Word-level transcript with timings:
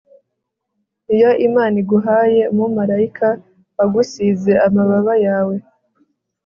iyo 1.15 1.31
imana 1.47 1.75
iguhaye 1.83 2.41
umumarayika, 2.51 3.27
wagusize 3.77 4.53
amababa 4.67 5.13
yawe 5.25 5.55